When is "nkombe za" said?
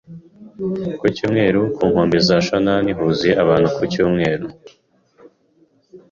1.91-2.37